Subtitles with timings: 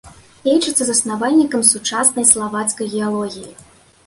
[0.47, 3.53] Лічыцца заснавальнікам сучаснай славацкай геалогіі.